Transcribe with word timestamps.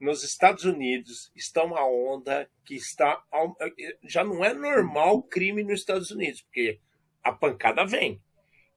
Nos 0.00 0.22
Estados 0.22 0.64
Unidos 0.64 1.30
está 1.34 1.64
uma 1.64 1.84
onda 1.86 2.48
que 2.64 2.74
está. 2.74 3.22
Já 4.04 4.22
não 4.22 4.44
é 4.44 4.54
normal 4.54 5.22
crime 5.22 5.64
nos 5.64 5.80
Estados 5.80 6.10
Unidos, 6.10 6.42
porque 6.42 6.80
a 7.22 7.32
pancada 7.32 7.84
vem. 7.84 8.22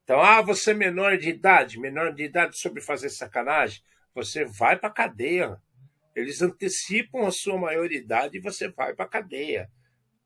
Então, 0.04 0.20
ah, 0.20 0.42
você 0.42 0.72
é 0.72 0.74
menor 0.74 1.18
de 1.18 1.30
idade, 1.30 1.80
menor 1.80 2.14
de 2.14 2.24
idade 2.24 2.58
sobre 2.58 2.82
fazer 2.82 3.10
sacanagem, 3.10 3.84
você 4.14 4.44
vai 4.44 4.76
para 4.76 4.90
cadeia. 4.90 5.58
Eles 6.16 6.42
antecipam 6.42 7.28
a 7.28 7.32
sua 7.32 7.58
maioridade 7.60 8.38
e 8.38 8.42
você 8.42 8.70
vai 8.70 8.96
para 8.96 9.08
cadeia. 9.08 9.70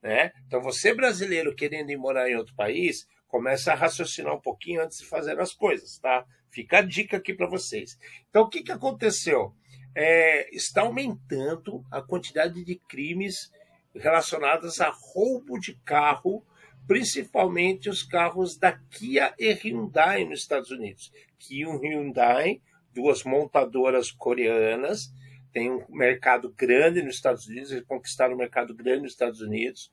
Né? 0.02 0.32
Então, 0.48 0.62
você 0.62 0.94
brasileiro 0.94 1.54
querendo 1.54 1.92
ir 1.92 1.98
morar 1.98 2.30
em 2.30 2.36
outro 2.36 2.56
país, 2.56 3.06
começa 3.34 3.72
a 3.72 3.76
raciocinar 3.76 4.36
um 4.36 4.40
pouquinho 4.40 4.84
antes 4.84 5.00
de 5.00 5.08
fazer 5.08 5.40
as 5.40 5.56
coisas, 5.56 5.98
tá? 5.98 6.24
Fica 6.52 6.78
a 6.78 6.82
dica 6.84 7.18
aqui 7.18 7.34
para 7.34 7.50
vocês. 7.50 7.98
Então, 8.30 8.44
o 8.44 8.48
que, 8.48 8.62
que 8.62 8.72
aconteceu? 8.72 9.56
É, 9.96 10.56
está 10.56 10.82
aumentando 10.82 11.84
a 11.90 12.00
quantidade 12.00 12.64
de 12.64 12.76
crimes 12.88 13.52
relacionados 13.96 14.80
a 14.80 14.92
roubo 14.92 15.60
de 15.60 15.74
carro 15.84 16.46
principalmente 16.86 17.90
os 17.90 18.04
carros 18.04 18.56
da 18.58 18.74
Kia 18.74 19.34
e 19.40 19.52
Hyundai 19.54 20.26
nos 20.26 20.42
Estados 20.42 20.70
Unidos. 20.70 21.12
Kia 21.40 21.66
e 21.66 21.88
Hyundai, 21.88 22.62
duas 22.94 23.24
montadoras 23.24 24.12
coreanas, 24.12 25.12
têm 25.52 25.72
um 25.72 25.86
mercado 25.90 26.54
grande 26.56 27.02
nos 27.02 27.16
Estados 27.16 27.48
Unidos, 27.48 27.72
eles 27.72 27.86
conquistaram 27.88 28.36
um 28.36 28.38
mercado 28.38 28.76
grande 28.76 29.04
nos 29.04 29.14
Estados 29.14 29.42
Unidos, 29.42 29.92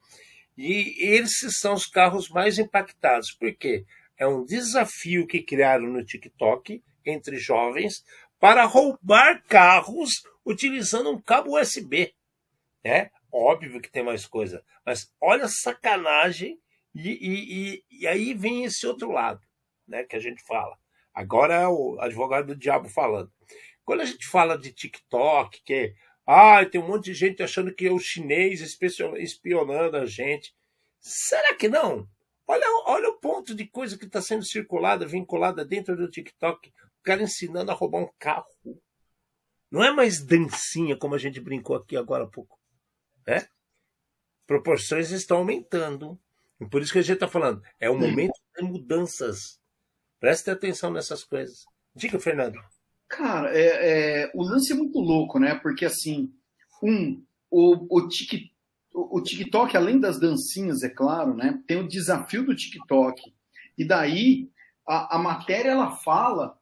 e 0.61 1.15
esses 1.15 1.59
são 1.59 1.73
os 1.73 1.87
carros 1.87 2.29
mais 2.29 2.59
impactados. 2.59 3.33
Por 3.33 3.55
quê? 3.55 3.87
É 4.19 4.27
um 4.27 4.45
desafio 4.45 5.27
que 5.27 5.43
criaram 5.43 5.87
no 5.87 6.05
TikTok 6.05 6.83
entre 7.07 7.39
jovens 7.39 8.05
para 8.39 8.65
roubar 8.65 9.43
carros 9.49 10.23
utilizando 10.45 11.11
um 11.11 11.21
cabo 11.21 11.59
USB. 11.59 12.15
É 12.85 13.11
óbvio 13.33 13.80
que 13.80 13.91
tem 13.91 14.02
mais 14.02 14.27
coisa, 14.27 14.63
mas 14.85 15.11
olha 15.19 15.45
a 15.45 15.49
sacanagem 15.49 16.61
e, 16.95 17.09
e, 17.09 17.85
e, 17.91 18.07
aí 18.07 18.35
vem 18.35 18.65
esse 18.65 18.87
outro 18.87 19.11
lado, 19.13 19.41
né, 19.89 20.05
que 20.05 20.17
a 20.17 20.21
gente 20.21 20.43
fala. 20.43 20.77
Agora 21.15 21.55
é 21.55 21.69
o 21.69 21.99
advogado 22.01 22.49
do 22.49 22.57
diabo 22.57 22.89
falando. 22.89 23.33
Quando 23.83 24.01
a 24.02 24.05
gente 24.05 24.27
fala 24.27 24.59
de 24.59 24.73
TikTok, 24.73 25.63
que 25.65 25.95
ah, 26.33 26.65
tem 26.65 26.81
um 26.81 26.87
monte 26.87 27.07
de 27.07 27.15
gente 27.15 27.43
achando 27.43 27.75
que 27.75 27.89
é 27.89 27.91
o 27.91 27.99
chinês 27.99 28.61
espionando 28.61 29.97
a 29.97 30.07
gente. 30.07 30.55
Será 31.01 31.57
que 31.57 31.69
não? 31.69 32.09
Olha, 32.47 32.65
olha 32.87 33.09
o 33.09 33.19
ponto 33.19 33.53
de 33.53 33.67
coisa 33.67 33.99
que 33.99 34.05
está 34.05 34.23
sendo 34.23 34.45
circulada, 34.45 35.05
vinculada 35.05 35.65
dentro 35.65 35.97
do 35.97 36.09
TikTok. 36.09 36.69
O 36.69 37.03
cara 37.03 37.25
ensinando 37.25 37.73
a 37.73 37.75
roubar 37.75 38.03
um 38.03 38.11
carro. 38.17 38.47
Não 39.69 39.83
é 39.83 39.91
mais 39.91 40.25
dancinha, 40.25 40.97
como 40.97 41.17
a 41.17 41.19
gente 41.19 41.41
brincou 41.41 41.75
aqui 41.75 41.97
agora 41.97 42.23
há 42.23 42.29
pouco. 42.29 42.61
Né? 43.27 43.49
Proporções 44.47 45.11
estão 45.11 45.39
aumentando. 45.39 46.17
E 46.61 46.69
por 46.69 46.81
isso 46.81 46.93
que 46.93 47.01
a 47.01 47.03
gente 47.03 47.15
está 47.15 47.27
falando, 47.27 47.61
é 47.81 47.91
o 47.91 47.99
momento 47.99 48.39
de 48.57 48.63
mudanças. 48.63 49.59
Preste 50.21 50.49
atenção 50.49 50.93
nessas 50.93 51.25
coisas. 51.25 51.65
Diga, 51.93 52.21
Fernando. 52.21 52.61
Cara, 53.11 53.51
é, 53.53 54.23
é, 54.23 54.30
o 54.33 54.43
lance 54.45 54.73
é 54.73 54.77
muito 54.77 55.01
louco, 55.01 55.41
né? 55.41 55.57
Porque 55.57 55.85
assim, 55.85 56.33
um, 56.80 57.21
o, 57.51 57.99
o, 57.99 58.09
tic, 58.09 58.52
o, 58.95 59.19
o 59.19 59.21
TikTok, 59.21 59.77
além 59.77 59.99
das 59.99 60.21
dancinhas, 60.21 60.85
é 60.85 60.89
claro, 60.89 61.35
né? 61.35 61.61
Tem 61.67 61.77
o 61.77 61.89
desafio 61.89 62.47
do 62.47 62.55
TikTok. 62.55 63.35
E 63.77 63.85
daí 63.85 64.49
a, 64.87 65.17
a 65.17 65.19
matéria 65.19 65.71
ela 65.71 65.91
fala 65.91 66.56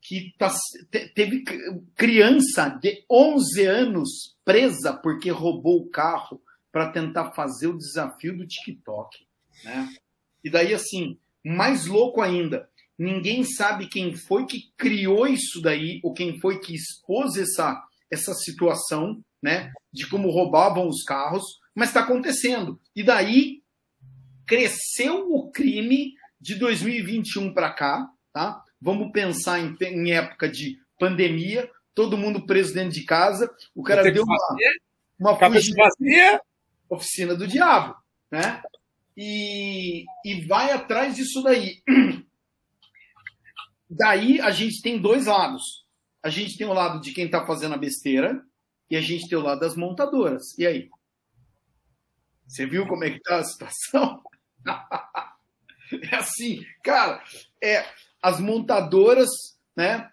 que 0.00 0.34
tá, 0.38 0.50
teve 1.14 1.44
criança 1.94 2.70
de 2.70 3.04
11 3.08 3.66
anos 3.66 4.38
presa 4.42 4.94
porque 4.94 5.30
roubou 5.30 5.82
o 5.82 5.90
carro 5.90 6.40
para 6.72 6.90
tentar 6.90 7.32
fazer 7.32 7.66
o 7.66 7.76
desafio 7.76 8.34
do 8.34 8.46
TikTok. 8.46 9.26
Né? 9.62 9.94
E 10.42 10.48
daí, 10.48 10.72
assim, 10.72 11.18
mais 11.44 11.86
louco 11.86 12.22
ainda, 12.22 12.70
ninguém 13.00 13.42
sabe 13.44 13.88
quem 13.88 14.14
foi 14.14 14.44
que 14.44 14.70
criou 14.76 15.26
isso 15.26 15.60
daí, 15.62 16.00
ou 16.02 16.12
quem 16.12 16.38
foi 16.38 16.60
que 16.60 16.74
expôs 16.74 17.36
essa, 17.36 17.82
essa 18.10 18.34
situação, 18.34 19.24
né? 19.42 19.72
De 19.90 20.06
como 20.06 20.30
roubavam 20.30 20.86
os 20.86 21.02
carros, 21.02 21.42
mas 21.74 21.88
está 21.88 22.00
acontecendo. 22.00 22.78
E 22.94 23.02
daí 23.02 23.62
cresceu 24.46 25.32
o 25.32 25.50
crime 25.50 26.12
de 26.38 26.56
2021 26.56 27.54
para 27.54 27.72
cá, 27.72 28.06
tá? 28.32 28.62
Vamos 28.80 29.10
pensar 29.12 29.58
em, 29.60 29.76
em, 29.80 30.12
época 30.12 30.48
de 30.48 30.78
pandemia, 30.98 31.70
todo 31.94 32.18
mundo 32.18 32.44
preso 32.44 32.74
dentro 32.74 32.92
de 32.92 33.04
casa, 33.04 33.50
o 33.74 33.82
cara 33.82 34.10
deu 34.10 34.24
uma, 34.24 34.36
uma 35.18 35.36
fugida, 35.38 35.88
oficina 36.88 37.34
do 37.34 37.46
diabo, 37.46 37.94
né? 38.30 38.60
e, 39.16 40.04
e 40.24 40.46
vai 40.46 40.72
atrás 40.72 41.14
disso 41.14 41.42
daí. 41.42 41.82
Daí 43.90 44.40
a 44.40 44.52
gente 44.52 44.80
tem 44.80 45.00
dois 45.00 45.26
lados. 45.26 45.84
A 46.22 46.30
gente 46.30 46.56
tem 46.56 46.66
o 46.66 46.72
lado 46.72 47.00
de 47.00 47.12
quem 47.12 47.24
está 47.24 47.44
fazendo 47.44 47.74
a 47.74 47.78
besteira 47.78 48.40
e 48.88 48.96
a 48.96 49.00
gente 49.00 49.28
tem 49.28 49.36
o 49.36 49.42
lado 49.42 49.60
das 49.60 49.74
montadoras. 49.74 50.56
E 50.56 50.64
aí? 50.64 50.88
Você 52.46 52.66
viu 52.66 52.86
como 52.86 53.04
é 53.04 53.10
que 53.10 53.20
tá 53.20 53.38
a 53.38 53.44
situação? 53.44 54.22
é 56.12 56.16
assim, 56.16 56.64
cara, 56.84 57.22
é, 57.62 57.84
as 58.22 58.38
montadoras, 58.38 59.28
né, 59.76 60.08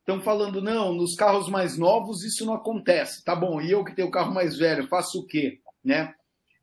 estão 0.00 0.18
é, 0.18 0.22
falando, 0.22 0.60
não, 0.60 0.92
nos 0.92 1.14
carros 1.16 1.48
mais 1.48 1.76
novos 1.76 2.22
isso 2.22 2.46
não 2.46 2.54
acontece. 2.54 3.24
Tá 3.24 3.34
bom, 3.34 3.60
e 3.60 3.70
eu 3.70 3.84
que 3.84 3.94
tenho 3.94 4.08
o 4.08 4.12
carro 4.12 4.32
mais 4.32 4.56
velho, 4.56 4.88
faço 4.88 5.20
o 5.20 5.26
quê? 5.26 5.60
Né? 5.84 6.14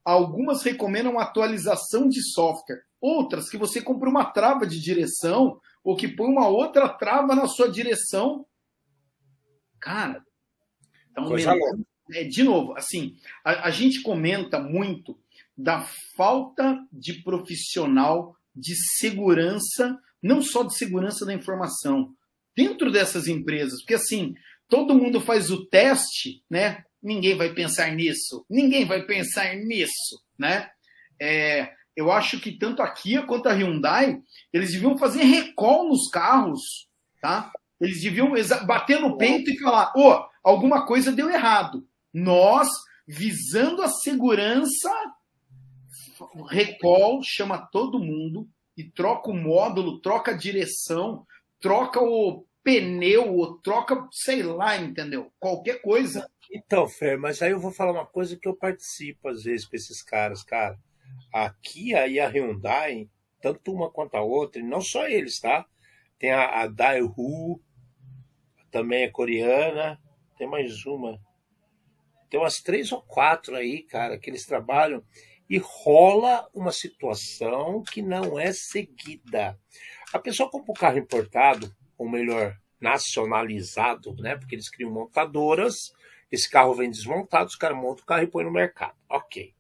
Algumas 0.06 0.64
recomendam 0.64 1.20
atualização 1.20 2.08
de 2.08 2.22
software. 2.34 2.84
Outras 3.00 3.50
que 3.50 3.58
você 3.58 3.82
compra 3.82 4.10
uma 4.10 4.26
trava 4.26 4.66
de 4.66 4.80
direção 4.80 5.60
ou 5.84 5.96
que 5.96 6.08
põe 6.08 6.28
uma 6.28 6.48
outra 6.48 6.88
trava 6.90 7.36
na 7.36 7.48
sua 7.48 7.70
direção. 7.70 8.46
Cara, 9.80 10.24
então, 11.12 11.36
é, 12.14 12.24
de 12.24 12.44
novo, 12.44 12.74
assim, 12.78 13.16
a, 13.44 13.68
a 13.68 13.72
gente 13.72 14.02
comenta 14.02 14.60
muito 14.60 15.20
da 15.58 15.86
falta 16.16 16.80
de 16.92 17.22
profissional 17.24 18.36
de 18.56 18.76
segurança, 18.98 20.00
não 20.22 20.42
só 20.42 20.64
de 20.64 20.78
segurança 20.78 21.26
da 21.26 21.34
informação, 21.34 22.14
dentro 22.56 22.92
dessas 22.92 23.28
empresas, 23.28 23.82
porque 23.82 23.94
assim, 23.94 24.36
todo 24.68 24.96
mundo 24.96 25.22
faz 25.22 25.50
o 25.50 25.66
teste, 25.66 26.44
né? 26.50 26.84
ninguém 27.02 27.36
vai 27.36 27.54
pensar 27.54 27.92
nisso, 27.96 28.46
ninguém 28.50 28.86
vai 28.86 29.06
pensar 29.06 29.56
nisso, 29.56 30.22
né? 30.38 30.70
É, 31.20 31.72
eu 31.96 32.12
acho 32.12 32.40
que 32.40 32.52
tanto 32.52 32.82
a 32.82 32.90
Kia 32.90 33.24
quanto 33.24 33.48
a 33.48 33.54
Hyundai, 33.54 34.22
eles 34.52 34.72
deviam 34.72 34.98
fazer 34.98 35.24
recall 35.24 35.88
nos 35.88 36.10
carros, 36.10 36.88
tá? 37.22 37.52
Eles 37.80 38.02
deviam 38.02 38.32
bater 38.66 39.00
no 39.00 39.18
peito 39.18 39.50
e 39.50 39.60
falar, 39.60 39.92
ô, 39.96 40.10
oh, 40.10 40.26
alguma 40.44 40.86
coisa 40.86 41.12
deu 41.12 41.30
errado. 41.30 41.86
Nós, 42.14 42.68
visando 43.08 43.82
a 43.82 43.88
segurança, 43.88 44.90
recall, 46.50 47.22
chama 47.24 47.58
todo 47.58 48.00
mundo 48.00 48.48
e 48.78 48.84
troca 48.84 49.32
o 49.32 49.36
módulo, 49.36 50.00
troca 50.00 50.32
a 50.32 50.38
direção, 50.38 51.26
troca 51.60 52.00
o 52.00 52.46
pneu, 52.64 53.36
ou 53.36 53.58
troca, 53.58 54.08
sei 54.12 54.44
lá, 54.44 54.78
entendeu? 54.78 55.32
Qualquer 55.40 55.82
coisa 55.82 56.28
então, 56.54 56.86
Fer, 56.86 57.18
mas 57.18 57.42
aí 57.42 57.52
eu 57.52 57.60
vou 57.60 57.72
falar 57.72 57.94
uma 57.94 58.06
coisa 58.06 58.36
que 58.36 58.46
eu 58.46 58.54
participo 58.54 59.30
às 59.30 59.44
vezes 59.44 59.66
com 59.66 59.76
esses 59.76 60.04
caras, 60.04 60.44
cara. 60.44 60.78
A 61.34 61.50
Kia 61.50 62.08
e 62.08 62.20
a 62.20 62.28
Hyundai, 62.28 63.10
tanto 63.42 63.74
uma 63.74 63.90
quanto 63.90 64.16
a 64.16 64.22
outra, 64.22 64.62
e 64.62 64.64
não 64.64 64.82
só 64.82 65.08
eles, 65.08 65.40
tá? 65.40 65.66
Tem 66.20 66.32
a, 66.32 66.62
a 66.62 66.68
Daewoo, 66.68 67.62
também 68.70 69.04
é 69.04 69.10
coreana, 69.10 70.02
tem 70.38 70.48
mais 70.48 70.86
uma. 70.86 71.20
Tem 72.30 72.40
umas 72.40 72.62
três 72.62 72.92
ou 72.92 73.02
quatro 73.02 73.56
aí, 73.56 73.84
cara, 73.84 74.18
que 74.18 74.30
eles 74.30 74.46
trabalham 74.46 75.04
e 75.50 75.58
rola 75.58 76.48
uma 76.54 76.72
situação 76.72 77.84
que 77.84 78.02
não 78.02 78.40
é 78.40 78.54
seguida. 78.54 79.60
A 80.14 80.20
pessoa 80.20 80.50
compra 80.50 80.72
um 80.72 80.76
carro 80.76 80.98
importado, 80.98 81.76
ou 81.98 82.10
melhor, 82.10 82.58
nacionalizado, 82.80 84.16
né? 84.16 84.38
Porque 84.38 84.56
eles 84.56 84.70
criam 84.70 84.92
montadoras 84.92 85.92
esse 86.32 86.50
carro 86.50 86.74
vem 86.74 86.90
desmontado, 86.90 87.50
os 87.50 87.58
caras 87.58 87.78
montam 87.78 88.04
o 88.04 88.06
carro 88.06 88.24
e 88.24 88.28
põem 88.28 88.46
no 88.46 88.52
mercado. 88.52 88.96
Ok. 89.10 89.54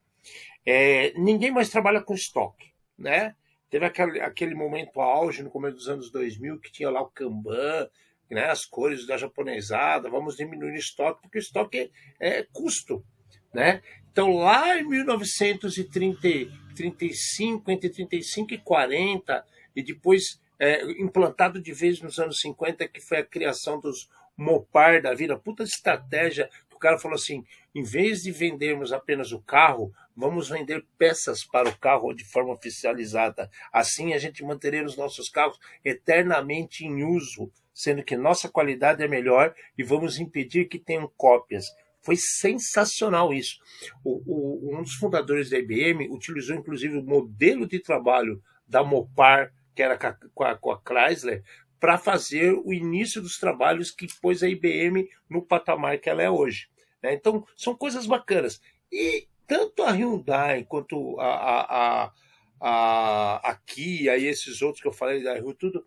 É, 0.65 1.13
ninguém 1.17 1.51
mais 1.51 1.69
trabalha 1.69 2.01
com 2.01 2.13
estoque, 2.13 2.73
né? 2.97 3.35
Teve 3.69 3.85
aquele, 3.85 4.19
aquele 4.19 4.55
momento 4.55 4.99
auge 4.99 5.41
no 5.41 5.49
começo 5.49 5.77
dos 5.77 5.87
anos 5.87 6.11
2000 6.11 6.59
que 6.59 6.71
tinha 6.71 6.89
lá 6.89 7.01
o 7.01 7.09
Kanban, 7.09 7.89
né, 8.29 8.49
as 8.49 8.65
cores 8.65 9.05
da 9.05 9.17
japonesada, 9.17 10.09
vamos 10.09 10.37
diminuir 10.37 10.71
o 10.71 10.75
estoque, 10.75 11.21
porque 11.21 11.37
o 11.37 11.39
estoque 11.39 11.91
é, 12.19 12.39
é 12.39 12.47
custo, 12.51 13.05
né? 13.53 13.81
Então, 14.11 14.37
lá 14.37 14.77
em 14.77 14.87
1935, 14.87 17.71
entre 17.71 17.89
35 17.89 18.53
e 18.53 18.57
40, 18.57 19.45
e 19.75 19.81
depois 19.81 20.39
é, 20.59 20.83
implantado 21.01 21.61
de 21.61 21.73
vez 21.73 22.01
nos 22.01 22.19
anos 22.19 22.39
50, 22.39 22.87
que 22.87 23.01
foi 23.01 23.17
a 23.19 23.25
criação 23.25 23.79
dos 23.79 24.09
Mopar 24.37 25.01
da 25.01 25.13
vida. 25.13 25.37
Puta 25.37 25.63
estratégia. 25.63 26.49
O 26.73 26.79
cara 26.79 26.97
falou 26.97 27.15
assim: 27.15 27.43
em 27.75 27.83
vez 27.83 28.23
de 28.23 28.31
vendermos 28.31 28.91
apenas 28.91 29.31
o 29.31 29.39
carro, 29.39 29.93
vamos 30.15 30.49
vender 30.49 30.85
peças 30.97 31.43
para 31.43 31.69
o 31.69 31.77
carro 31.77 32.13
de 32.13 32.23
forma 32.23 32.53
oficializada. 32.53 33.49
Assim 33.71 34.13
a 34.13 34.17
gente 34.17 34.43
manterá 34.43 34.83
os 34.83 34.97
nossos 34.97 35.29
carros 35.29 35.57
eternamente 35.83 36.85
em 36.85 37.03
uso, 37.03 37.51
sendo 37.73 38.03
que 38.03 38.15
nossa 38.15 38.49
qualidade 38.49 39.03
é 39.03 39.07
melhor 39.07 39.53
e 39.77 39.83
vamos 39.83 40.19
impedir 40.19 40.65
que 40.67 40.79
tenham 40.79 41.11
cópias. 41.15 41.65
Foi 42.01 42.15
sensacional 42.17 43.33
isso. 43.33 43.57
O, 44.03 44.21
o, 44.25 44.79
um 44.79 44.81
dos 44.81 44.95
fundadores 44.95 45.49
da 45.49 45.57
IBM 45.57 46.09
utilizou 46.09 46.55
inclusive 46.55 46.97
o 46.97 47.03
modelo 47.03 47.67
de 47.67 47.79
trabalho 47.79 48.41
da 48.67 48.83
Mopar, 48.83 49.53
que 49.75 49.83
era 49.83 49.97
com 50.33 50.43
a, 50.43 50.55
com 50.55 50.71
a 50.71 50.81
Chrysler, 50.81 51.43
para 51.79 51.97
fazer 51.97 52.53
o 52.53 52.73
início 52.73 53.21
dos 53.21 53.37
trabalhos 53.37 53.91
que 53.91 54.07
pôs 54.21 54.43
a 54.43 54.47
IBM 54.47 55.07
no 55.29 55.41
patamar 55.41 55.99
que 55.99 56.09
ela 56.09 56.21
é 56.21 56.29
hoje. 56.29 56.69
Né? 57.01 57.13
Então, 57.13 57.45
são 57.55 57.75
coisas 57.75 58.05
bacanas. 58.05 58.61
E 58.91 59.27
tanto 59.51 59.83
a 59.83 59.91
Hyundai 59.91 60.63
quanto 60.63 61.19
a, 61.19 61.25
a, 61.25 62.05
a, 62.05 62.13
a, 62.61 63.49
a 63.49 63.55
Kia 63.57 64.17
e 64.17 64.25
esses 64.25 64.61
outros 64.61 64.81
que 64.81 64.87
eu 64.87 64.93
falei 64.93 65.21
da 65.21 65.33
Hyundai, 65.33 65.55
tudo, 65.55 65.85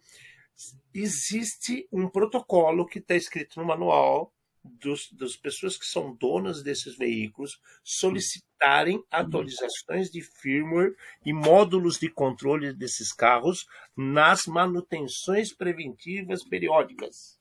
existe 0.93 1.89
um 1.91 2.07
protocolo 2.07 2.85
que 2.85 2.99
está 2.99 3.15
escrito 3.15 3.59
no 3.59 3.67
manual 3.67 4.35
dos, 4.63 5.11
das 5.13 5.35
pessoas 5.35 5.79
que 5.79 5.87
são 5.87 6.15
donas 6.15 6.63
desses 6.63 6.95
veículos 6.99 7.59
solicitarem 7.83 9.03
atualizações 9.11 10.11
de 10.11 10.21
firmware 10.21 10.95
e 11.25 11.33
módulos 11.33 11.99
de 11.99 12.11
controle 12.11 12.71
desses 12.75 13.15
carros 13.15 13.67
nas 13.97 14.45
manutenções 14.45 15.55
preventivas 15.55 16.45
periódicas. 16.45 17.41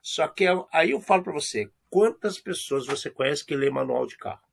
Só 0.00 0.26
que 0.26 0.46
aí 0.72 0.92
eu 0.92 1.02
falo 1.02 1.22
para 1.22 1.34
você, 1.34 1.70
quantas 1.90 2.40
pessoas 2.40 2.86
você 2.86 3.10
conhece 3.10 3.44
que 3.44 3.54
lê 3.54 3.68
manual 3.68 4.06
de 4.06 4.16
carro? 4.16 4.47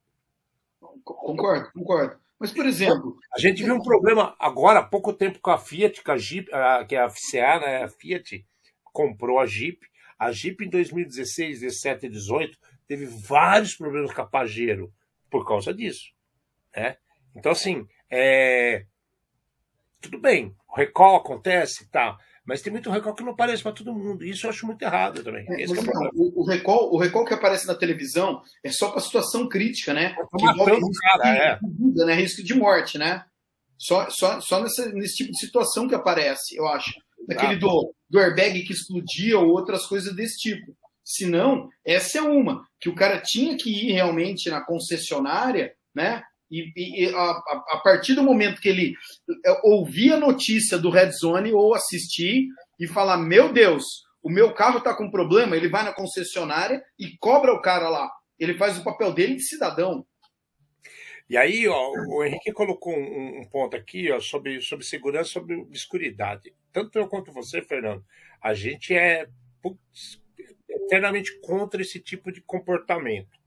Concordo, 1.04 1.72
concordo. 1.74 2.18
Mas, 2.40 2.52
por 2.52 2.66
exemplo. 2.66 3.18
A 3.34 3.40
gente 3.40 3.64
viu 3.64 3.76
um 3.76 3.82
problema 3.82 4.36
agora, 4.40 4.80
há 4.80 4.84
pouco 4.84 5.14
tempo, 5.14 5.40
com 5.40 5.52
a 5.52 5.58
Fiat, 5.58 6.04
com 6.04 6.12
a 6.12 6.18
Jeep, 6.18 6.50
que 6.88 6.96
é 6.96 7.00
a 7.00 7.10
FCA, 7.10 7.60
né, 7.60 7.84
a 7.84 7.88
Fiat, 7.88 8.46
comprou 8.94 9.40
a 9.40 9.46
Jeep 9.46 9.80
a 10.18 10.32
Jeep 10.32 10.64
em 10.64 10.70
2016, 10.70 11.60
17 11.60 12.06
e 12.06 12.10
18 12.10 12.58
teve 12.88 13.06
vários 13.06 13.76
problemas 13.76 14.14
com 14.14 14.22
a 14.22 14.26
Pajero 14.26 14.94
por 15.30 15.46
causa 15.46 15.74
disso. 15.74 16.14
Né? 16.76 16.98
Então, 17.36 17.52
assim, 17.52 17.88
é... 18.10 18.86
tudo 20.00 20.20
bem, 20.20 20.56
o 20.70 20.76
recall 20.76 21.18
acontece, 21.18 21.90
tá, 21.90 22.18
mas 22.46 22.62
tem 22.62 22.72
muito 22.72 22.92
recall 22.92 23.16
que 23.16 23.24
não 23.24 23.32
aparece 23.32 23.64
para 23.64 23.72
todo 23.72 23.94
mundo. 23.94 24.24
Isso 24.24 24.46
eu 24.46 24.52
acho 24.52 24.68
muito 24.68 24.82
errado 24.84 25.24
também. 25.24 25.46
É, 25.50 25.64
é 25.64 25.68
não, 25.68 25.84
o, 26.14 26.42
o, 26.42 26.46
recall, 26.46 26.94
o 26.94 26.98
recall 26.98 27.26
que 27.26 27.34
aparece 27.34 27.66
na 27.66 27.74
televisão 27.74 28.42
é 28.64 28.72
só 28.72 28.92
para 28.92 29.02
situação 29.02 29.50
crítica, 29.50 29.94
né? 29.94 30.16
Que 30.38 30.46
envolve 30.46 30.74
risco, 30.74 30.92
cara, 31.12 31.30
é. 31.30 31.60
de, 31.60 31.86
vida, 31.86 32.06
né? 32.06 32.14
risco 32.14 32.44
de 32.44 32.54
morte, 32.54 33.00
né? 33.00 33.26
Só, 33.78 34.10
só, 34.10 34.40
só 34.40 34.62
nesse, 34.62 34.94
nesse 34.94 35.16
tipo 35.16 35.32
de 35.32 35.40
situação 35.40 35.88
que 35.88 35.96
aparece, 35.96 36.56
eu 36.56 36.68
acho. 36.68 36.94
Naquele 37.28 37.56
do, 37.56 37.92
do 38.08 38.20
airbag 38.20 38.64
que 38.64 38.74
explodia 38.74 39.40
ou 39.40 39.48
outras 39.48 39.88
coisas 39.88 40.16
desse 40.16 40.38
tipo. 40.38 40.78
Se 41.04 41.26
não, 41.26 41.70
essa 41.84 42.20
é 42.20 42.22
uma, 42.22 42.64
que 42.80 42.90
o 42.90 42.96
cara 42.96 43.20
tinha 43.20 43.58
que 43.58 43.70
ir 43.70 43.92
realmente 43.92 44.50
na 44.50 44.62
concessionária, 44.62 45.74
né? 45.94 46.24
E, 46.50 46.72
e 46.76 47.14
a, 47.14 47.32
a, 47.32 47.82
partir 47.84 48.14
do 48.14 48.24
momento 48.24 48.62
que 48.62 48.70
ele 48.70 48.94
é, 49.46 49.62
ouvia 49.64 50.16
a 50.16 50.20
notícia 50.20 50.78
do 50.78 50.90
Red 50.90 51.12
Zone 51.12 51.52
ou 51.52 51.74
assistir 51.74 52.48
e 52.80 52.88
falar: 52.88 53.18
Meu 53.18 53.52
Deus, 53.52 53.84
o 54.22 54.30
meu 54.30 54.54
carro 54.54 54.78
está 54.78 54.94
com 54.94 55.10
problema, 55.10 55.56
ele 55.56 55.70
vai 55.70 55.84
na 55.84 55.94
concessionária 55.94 56.84
e 57.00 57.18
cobra 57.18 57.54
o 57.54 57.62
cara 57.62 57.90
lá. 57.90 58.12
Ele 58.40 58.54
faz 58.56 58.78
o 58.78 58.84
papel 58.84 59.14
dele 59.14 59.36
de 59.36 59.44
cidadão. 59.44 60.06
E 61.28 61.36
aí, 61.36 61.68
ó, 61.68 61.92
o 62.08 62.24
Henrique 62.24 62.52
colocou 62.52 62.94
um, 62.96 63.40
um, 63.40 63.46
ponto 63.46 63.76
aqui 63.76 64.12
ó, 64.12 64.20
sobre, 64.20 64.62
sobre 64.62 64.86
segurança, 64.86 65.32
sobre 65.32 65.56
obscuridade. 65.56 66.54
Tanto 66.72 67.00
eu 67.00 67.08
quanto 67.08 67.32
você, 67.32 67.64
Fernando, 67.64 68.06
a 68.40 68.54
gente 68.54 68.94
é 68.94 69.28
putz, 69.62 70.22
eternamente 70.70 71.40
contra 71.40 71.82
esse 71.82 72.00
tipo 72.00 72.32
de 72.32 72.42
comportamento, 72.42 73.40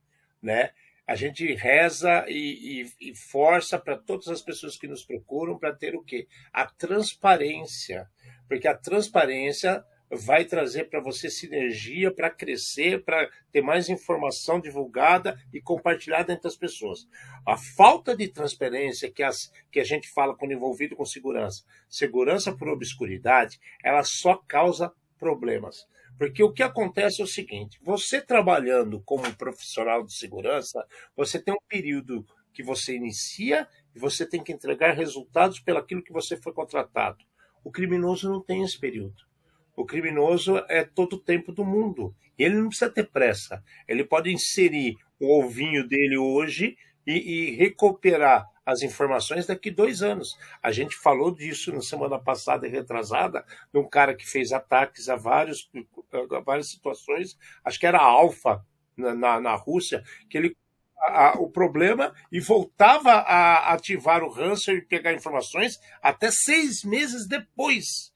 né? 0.43 0.71
A 1.09 1.15
gente 1.15 1.55
reza 1.55 2.27
e, 2.29 2.83
e, 3.01 3.11
e 3.11 3.17
força 3.17 3.79
para 3.79 3.97
todas 3.97 4.29
as 4.29 4.43
pessoas 4.43 4.77
que 4.77 4.87
nos 4.87 5.03
procuram 5.03 5.59
para 5.59 5.75
ter 5.75 5.95
o 5.95 6.05
quê? 6.05 6.29
A 6.53 6.67
transparência. 6.67 8.07
Porque 8.47 8.69
a 8.69 8.77
transparência 8.77 9.83
vai 10.11 10.45
trazer 10.45 10.91
para 10.91 11.01
você 11.01 11.31
sinergia 11.31 12.13
para 12.13 12.29
crescer, 12.29 13.03
para 13.05 13.27
ter 13.51 13.63
mais 13.63 13.89
informação 13.89 14.61
divulgada 14.61 15.41
e 15.51 15.63
compartilhada 15.63 16.31
entre 16.31 16.47
as 16.47 16.57
pessoas. 16.57 17.09
A 17.47 17.57
falta 17.57 18.15
de 18.15 18.29
transparência 18.29 19.11
que, 19.11 19.23
as, 19.23 19.51
que 19.73 19.81
a 19.81 19.85
gente 19.85 20.11
fala 20.11 20.37
quando 20.37 20.53
envolvido 20.53 20.95
com 20.95 21.07
segurança, 21.07 21.65
segurança 21.89 22.55
por 22.55 22.69
obscuridade, 22.69 23.59
ela 23.83 24.05
só 24.05 24.37
causa 24.37 24.93
problemas. 25.19 25.87
Porque 26.19 26.43
o 26.43 26.53
que 26.53 26.63
acontece 26.63 27.21
é 27.21 27.25
o 27.25 27.29
seguinte: 27.29 27.79
você 27.83 28.21
trabalhando 28.21 29.01
como 29.05 29.35
profissional 29.37 30.05
de 30.05 30.15
segurança, 30.15 30.87
você 31.17 31.39
tem 31.41 31.55
um 31.55 31.69
período 31.69 32.25
que 32.53 32.63
você 32.63 32.97
inicia 32.97 33.69
e 33.95 33.99
você 33.99 34.27
tem 34.27 34.43
que 34.43 34.53
entregar 34.53 34.95
resultados 34.95 35.61
pelaquilo 35.61 36.03
que 36.03 36.13
você 36.13 36.37
foi 36.37 36.53
contratado. 36.53 37.25
O 37.63 37.71
criminoso 37.71 38.31
não 38.31 38.43
tem 38.43 38.63
esse 38.63 38.79
período. 38.79 39.29
O 39.77 39.85
criminoso 39.85 40.57
é 40.69 40.85
todo 40.85 41.15
o 41.15 41.21
tempo 41.21 41.53
do 41.53 41.65
mundo. 41.65 42.15
E 42.37 42.43
ele 42.43 42.57
não 42.57 42.69
precisa 42.69 42.91
ter 42.91 43.09
pressa. 43.11 43.63
Ele 43.87 44.05
pode 44.05 44.33
inserir 44.33 44.97
o 45.21 45.39
ovinho 45.39 45.87
dele 45.87 46.17
hoje 46.17 46.77
e, 47.07 47.13
e 47.13 47.51
recuperar 47.57 48.47
as 48.69 48.83
informações 48.83 49.47
daqui 49.47 49.71
dois 49.71 50.03
anos. 50.03 50.39
A 50.63 50.71
gente 50.71 50.95
falou 50.95 51.35
disso 51.35 51.73
na 51.73 51.81
semana 51.81 52.19
passada 52.19 52.67
e 52.67 52.71
retrasada, 52.71 53.43
de 53.73 53.81
um 53.81 53.89
cara 53.89 54.15
que 54.15 54.29
fez 54.29 54.53
ataques 54.53 55.09
a, 55.09 55.17
vários, 55.17 55.71
a 56.13 56.41
várias 56.41 56.71
situações, 56.71 57.39
acho 57.65 57.81
que 57.81 57.87
era 57.87 57.99
Alfa 57.99 58.63
na, 58.95 59.15
na, 59.15 59.41
na 59.41 59.55
Rússia, 59.55 60.05
que 60.29 60.37
ele 60.37 60.55
a, 60.99 61.39
o 61.39 61.49
problema 61.49 62.15
e 62.31 62.41
voltava 62.41 63.13
a 63.13 63.73
ativar 63.73 64.23
o 64.23 64.31
ransom 64.31 64.73
e 64.73 64.83
pegar 64.83 65.15
informações 65.15 65.81
até 66.03 66.31
seis 66.31 66.85
meses 66.85 67.27
depois. 67.27 68.13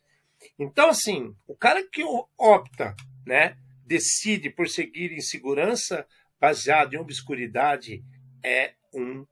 Então, 0.58 0.90
assim, 0.90 1.34
o 1.46 1.56
cara 1.56 1.82
que 1.82 2.04
opta, 2.36 2.94
né, 3.26 3.56
decide 3.86 4.50
por 4.50 4.68
seguir 4.68 5.12
em 5.12 5.20
segurança 5.22 6.06
baseado 6.38 6.92
em 6.92 6.98
obscuridade 6.98 8.04
é 8.44 8.74
um 8.92 9.24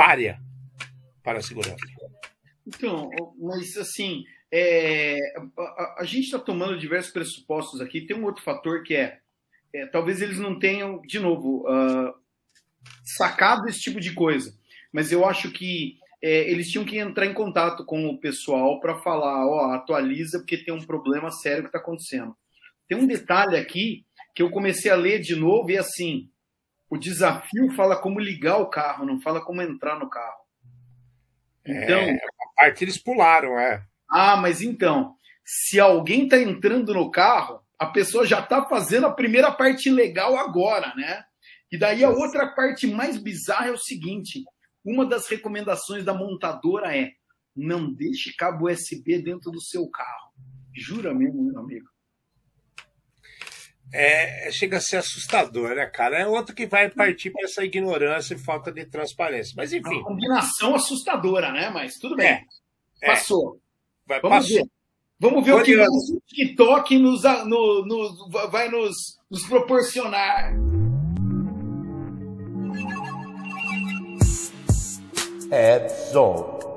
párea 0.00 0.40
para 1.22 1.40
a 1.40 1.42
segurança. 1.42 1.76
Então, 2.66 3.10
mas 3.38 3.76
assim, 3.76 4.24
é, 4.50 5.18
a, 5.58 5.96
a, 5.98 6.04
gente 6.04 6.24
está 6.24 6.38
tomando 6.38 6.78
diversos 6.78 7.12
pressupostos 7.12 7.82
aqui. 7.82 8.06
Tem 8.06 8.16
um 8.16 8.24
outro 8.24 8.42
fator 8.42 8.82
que 8.82 8.96
é, 8.96 9.18
é 9.74 9.84
talvez 9.84 10.22
eles 10.22 10.38
não 10.38 10.58
tenham, 10.58 11.02
de 11.02 11.18
novo, 11.18 11.66
uh, 11.68 12.14
sacado 13.04 13.68
esse 13.68 13.80
tipo 13.80 14.00
de 14.00 14.14
coisa. 14.14 14.56
Mas 14.90 15.12
eu 15.12 15.26
acho 15.26 15.50
que 15.50 15.98
é, 16.22 16.50
eles 16.50 16.70
tinham 16.70 16.86
que 16.86 16.96
entrar 16.96 17.26
em 17.26 17.34
contato 17.34 17.84
com 17.84 18.06
o 18.06 18.18
pessoal 18.18 18.80
para 18.80 19.02
falar, 19.02 19.46
ó, 19.46 19.74
atualiza 19.74 20.38
porque 20.38 20.64
tem 20.64 20.72
um 20.72 20.86
problema 20.86 21.30
sério 21.30 21.62
que 21.62 21.68
está 21.68 21.78
acontecendo. 21.78 22.34
Tem 22.88 22.96
um 22.96 23.06
detalhe 23.06 23.54
aqui 23.54 24.06
que 24.34 24.42
eu 24.42 24.50
comecei 24.50 24.90
a 24.90 24.96
ler 24.96 25.20
de 25.20 25.36
novo 25.36 25.70
e 25.70 25.76
assim, 25.76 26.30
o 26.90 26.98
desafio 26.98 27.70
fala 27.70 27.96
como 27.96 28.18
ligar 28.18 28.58
o 28.58 28.66
carro, 28.66 29.06
não 29.06 29.20
fala 29.20 29.40
como 29.40 29.62
entrar 29.62 29.98
no 29.98 30.10
carro. 30.10 30.40
Então, 31.64 32.00
é, 32.00 32.14
a 32.16 32.54
parte 32.56 32.82
eles 32.82 32.98
pularam, 32.98 33.56
é. 33.58 33.84
Ah, 34.10 34.36
mas 34.36 34.60
então, 34.60 35.14
se 35.44 35.78
alguém 35.78 36.24
está 36.24 36.36
entrando 36.36 36.92
no 36.92 37.08
carro, 37.10 37.60
a 37.78 37.86
pessoa 37.86 38.26
já 38.26 38.40
está 38.40 38.66
fazendo 38.66 39.06
a 39.06 39.12
primeira 39.12 39.52
parte 39.52 39.88
legal 39.88 40.36
agora, 40.36 40.92
né? 40.96 41.24
E 41.70 41.78
daí 41.78 42.02
a 42.02 42.10
outra 42.10 42.48
parte 42.48 42.88
mais 42.88 43.16
bizarra 43.16 43.68
é 43.68 43.72
o 43.72 43.78
seguinte: 43.78 44.42
uma 44.84 45.06
das 45.06 45.28
recomendações 45.28 46.04
da 46.04 46.12
montadora 46.12 46.96
é 46.96 47.12
não 47.54 47.92
deixe 47.92 48.34
cabo 48.34 48.68
USB 48.68 49.22
dentro 49.22 49.52
do 49.52 49.60
seu 49.60 49.88
carro. 49.88 50.32
Jura 50.74 51.14
mesmo, 51.14 51.44
meu 51.44 51.60
amigo? 51.60 51.88
É, 53.92 54.50
chega 54.52 54.76
a 54.76 54.80
ser 54.80 54.98
assustador, 54.98 55.74
né, 55.74 55.86
cara? 55.86 56.20
É 56.20 56.26
outro 56.26 56.54
que 56.54 56.66
vai 56.66 56.88
partir 56.88 57.30
para 57.30 57.44
essa 57.44 57.64
ignorância 57.64 58.34
e 58.34 58.38
falta 58.38 58.70
de 58.70 58.84
transparência. 58.86 59.52
Mas 59.56 59.72
enfim. 59.72 59.96
Uma 59.96 60.04
combinação 60.04 60.74
assustadora, 60.74 61.50
né? 61.50 61.70
Mas 61.70 61.98
tudo 61.98 62.16
bem. 62.16 62.28
É, 62.28 62.44
é. 63.02 63.06
Passou. 63.06 63.60
Vai, 64.06 64.20
Vamos 64.20 64.38
passou. 64.38 64.56
ver. 64.56 64.70
Vamos 65.18 65.44
ver 65.44 65.52
o 65.52 65.62
que 65.62 65.76
o 65.76 66.20
TikTok 66.26 66.98
nos, 66.98 67.22
no, 67.44 67.84
no, 67.84 68.30
vai 68.50 68.70
nos, 68.70 68.96
nos 69.30 69.42
proporcionar. 69.46 70.54
Edson. 75.52 76.69